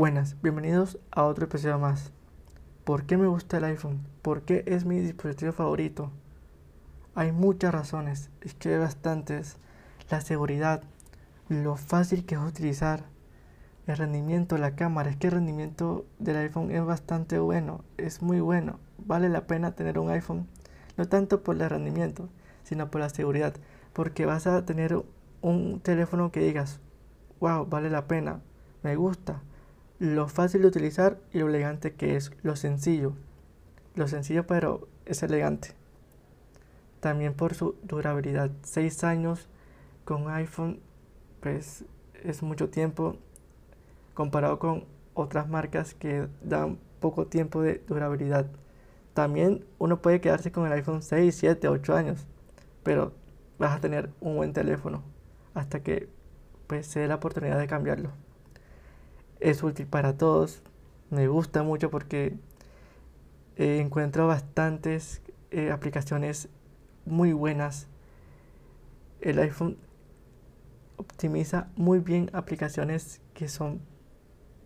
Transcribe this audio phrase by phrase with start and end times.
[0.00, 2.10] Buenas, bienvenidos a otro episodio más.
[2.84, 4.00] ¿Por qué me gusta el iPhone?
[4.22, 6.10] ¿Por qué es mi dispositivo favorito?
[7.14, 9.58] Hay muchas razones, es que hay bastantes.
[10.08, 10.82] La seguridad,
[11.50, 13.04] lo fácil que es utilizar,
[13.86, 18.40] el rendimiento, la cámara, es que el rendimiento del iPhone es bastante bueno, es muy
[18.40, 18.80] bueno.
[18.96, 20.48] Vale la pena tener un iPhone,
[20.96, 22.30] no tanto por el rendimiento,
[22.62, 23.52] sino por la seguridad,
[23.92, 25.04] porque vas a tener
[25.42, 26.80] un teléfono que digas,
[27.38, 28.40] wow, vale la pena,
[28.82, 29.42] me gusta,
[30.00, 33.12] lo fácil de utilizar y lo elegante que es, lo sencillo.
[33.94, 35.74] Lo sencillo pero es elegante.
[37.00, 38.50] También por su durabilidad.
[38.62, 39.46] 6 años
[40.06, 40.80] con iPhone
[41.40, 41.84] pues
[42.24, 43.16] es mucho tiempo
[44.14, 48.46] comparado con otras marcas que dan poco tiempo de durabilidad.
[49.12, 52.26] También uno puede quedarse con el iPhone 6, 7, 8 años,
[52.82, 53.12] pero
[53.58, 55.02] vas a tener un buen teléfono
[55.52, 56.08] hasta que
[56.66, 58.12] pues se dé la oportunidad de cambiarlo.
[59.40, 60.62] Es útil para todos,
[61.10, 62.36] me gusta mucho porque
[63.56, 66.48] encuentro bastantes eh, aplicaciones
[67.04, 67.88] muy buenas.
[69.20, 69.76] El iPhone
[70.96, 73.80] optimiza muy bien aplicaciones que son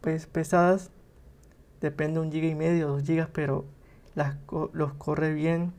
[0.00, 0.90] pues, pesadas.
[1.80, 3.64] Depende un giga y medio, dos gigas, pero
[4.14, 4.36] las,
[4.72, 5.72] los corre bien.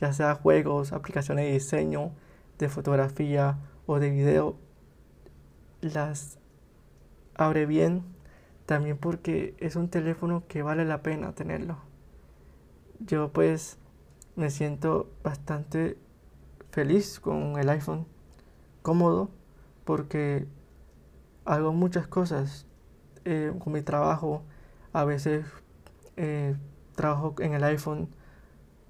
[0.00, 2.12] Ya sea juegos, aplicaciones de diseño,
[2.58, 4.56] de fotografía o de video.
[5.82, 6.38] Las
[7.34, 8.04] abre bien.
[8.70, 11.78] También porque es un teléfono que vale la pena tenerlo.
[13.00, 13.78] Yo pues
[14.36, 15.98] me siento bastante
[16.70, 18.06] feliz con el iPhone.
[18.82, 19.28] Cómodo
[19.84, 20.46] porque
[21.44, 22.64] hago muchas cosas
[23.24, 24.44] eh, con mi trabajo.
[24.92, 25.44] A veces
[26.16, 26.54] eh,
[26.94, 28.08] trabajo en el iPhone,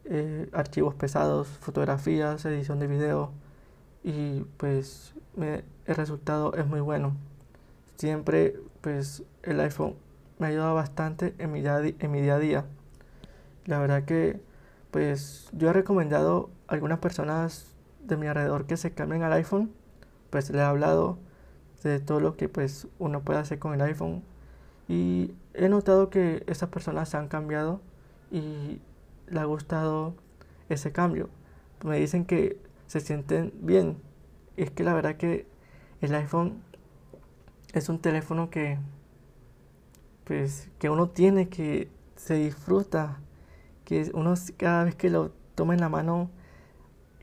[0.04, 3.32] eh, archivos pesados, fotografías, edición de video
[4.04, 7.16] y pues el resultado es muy bueno.
[7.96, 9.94] Siempre pues el iPhone
[10.38, 12.64] me ha ayudado bastante en mi, día, en mi día a día.
[13.66, 14.40] La verdad que
[14.90, 17.74] pues yo he recomendado a algunas personas
[18.04, 19.70] de mi alrededor que se cambien al iPhone
[20.30, 21.18] pues le he hablado
[21.82, 24.22] de todo lo que pues uno puede hacer con el iPhone
[24.88, 27.80] y he notado que esas personas se han cambiado
[28.30, 28.80] y
[29.28, 30.14] le ha gustado
[30.68, 31.28] ese cambio.
[31.84, 33.98] Me dicen que se sienten bien.
[34.56, 35.46] Es que la verdad que
[36.00, 36.62] el iPhone
[37.72, 38.78] es un teléfono que
[40.24, 43.18] pues que uno tiene que se disfruta,
[43.84, 46.30] que uno cada vez que lo toma en la mano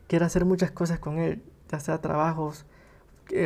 [0.08, 2.66] quiere hacer muchas cosas con él, ya sea trabajos,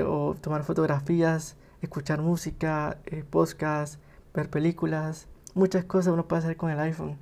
[0.07, 4.01] o tomar fotografías, escuchar música, eh, podcast,
[4.35, 7.19] ver películas, muchas cosas uno puede hacer con el iPhone.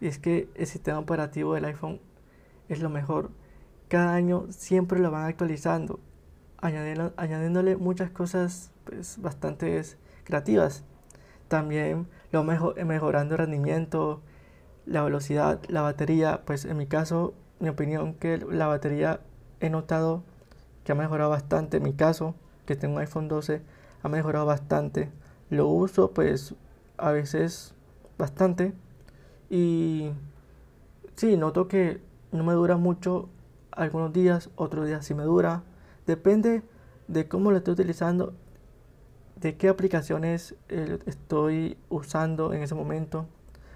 [0.00, 2.00] Y es que el sistema operativo del iPhone
[2.68, 3.30] es lo mejor.
[3.88, 6.00] Cada año siempre lo van actualizando,
[6.62, 9.82] añadiéndole muchas cosas pues, bastante
[10.24, 10.84] creativas.
[11.48, 14.22] También lo mejor, mejorando el rendimiento,
[14.86, 16.42] la velocidad, la batería.
[16.46, 19.20] Pues en mi caso, mi opinión que la batería
[19.60, 20.22] he notado
[20.84, 21.76] que ha mejorado bastante.
[21.76, 22.34] En mi caso,
[22.64, 23.62] que tengo un iPhone 12,
[24.02, 25.10] ha mejorado bastante.
[25.50, 26.54] Lo uso pues
[26.96, 27.74] a veces
[28.18, 28.72] bastante.
[29.50, 30.10] Y
[31.16, 33.28] sí, noto que no me dura mucho
[33.70, 35.62] algunos días, otros días sí me dura.
[36.06, 36.62] Depende
[37.08, 38.34] de cómo lo estoy utilizando,
[39.36, 43.26] de qué aplicaciones eh, estoy usando en ese momento.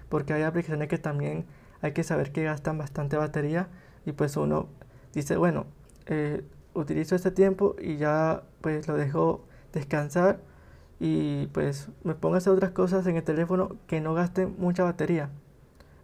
[0.09, 1.45] Porque hay aplicaciones que también
[1.81, 3.67] hay que saber que gastan bastante batería.
[4.05, 4.67] Y pues uno
[5.13, 5.65] dice, bueno,
[6.05, 6.43] eh,
[6.73, 10.39] utilizo este tiempo y ya pues lo dejo descansar
[10.99, 14.83] y pues me pongo a hacer otras cosas en el teléfono que no gasten mucha
[14.83, 15.29] batería.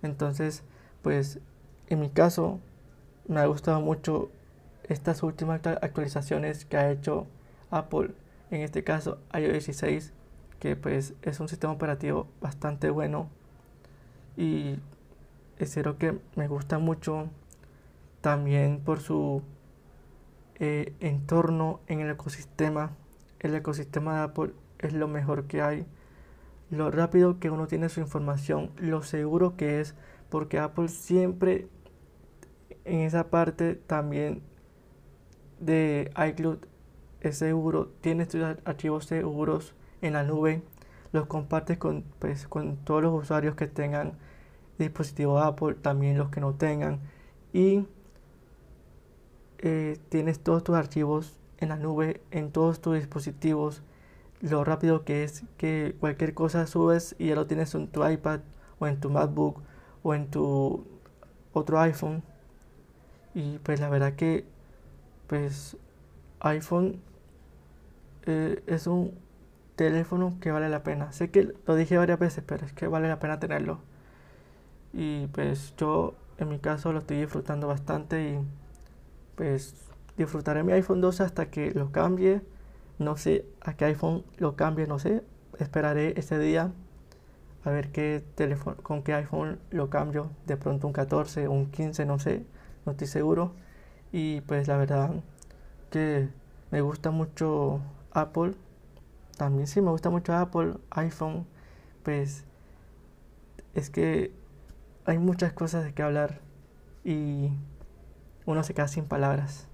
[0.01, 0.63] Entonces,
[1.01, 1.39] pues
[1.87, 2.59] en mi caso
[3.27, 4.29] me ha gustado mucho
[4.89, 7.27] estas últimas actualizaciones que ha hecho
[7.71, 8.11] Apple,
[8.51, 10.13] en este caso iOS 16,
[10.59, 13.29] que pues es un sistema operativo bastante bueno
[14.37, 14.79] y
[15.59, 17.29] espero que me gusta mucho
[18.21, 19.41] también por su
[20.55, 22.91] eh, entorno en el ecosistema.
[23.39, 25.85] El ecosistema de Apple es lo mejor que hay.
[26.69, 29.95] Lo rápido que uno tiene su información, lo seguro que es,
[30.29, 31.67] porque Apple siempre
[32.85, 34.41] en esa parte también
[35.59, 36.59] de iCloud
[37.21, 40.61] es seguro, tiene tus archivos seguros en la nube,
[41.11, 44.13] los compartes con, pues, con todos los usuarios que tengan
[44.77, 46.99] dispositivo Apple, también los que no tengan.
[47.53, 47.85] Y
[49.59, 53.83] eh, tienes todos tus archivos en la nube, en todos tus dispositivos,
[54.41, 58.41] lo rápido que es que cualquier cosa subes y ya lo tienes en tu iPad
[58.79, 59.61] o en tu MacBook
[60.03, 60.85] o en tu
[61.53, 62.23] otro iPhone.
[63.33, 64.45] Y pues la verdad que
[65.27, 65.77] pues
[66.41, 67.01] iPhone
[68.25, 69.13] eh, es un
[69.75, 71.11] teléfono que vale la pena.
[71.11, 73.79] Sé que lo dije varias veces, pero es que vale la pena tenerlo.
[74.93, 78.39] Y pues yo en mi caso lo estoy disfrutando bastante y
[79.35, 79.75] pues
[80.17, 82.41] disfrutaré mi iPhone 12 hasta que lo cambie.
[82.99, 85.23] No sé a qué iPhone lo cambie, no sé.
[85.59, 86.71] Esperaré ese día
[87.65, 90.31] a ver qué teléfono, con qué iPhone lo cambio.
[90.45, 92.45] De pronto un 14, un 15, no sé,
[92.85, 93.53] no estoy seguro.
[94.13, 95.11] Y pues la verdad
[95.89, 96.29] que
[96.71, 97.81] me gusta mucho
[98.11, 98.53] Apple.
[99.37, 101.47] También sí me gusta mucho Apple, iPhone.
[102.03, 102.45] Pues
[103.73, 104.31] es que
[105.05, 106.41] hay muchas cosas de que hablar
[107.03, 107.49] y
[108.45, 109.67] uno se queda sin palabras.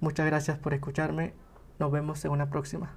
[0.00, 1.32] Muchas gracias por escucharme.
[1.78, 2.96] Nos vemos en una próxima.